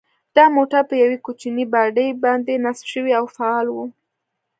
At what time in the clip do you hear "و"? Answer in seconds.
3.71-3.77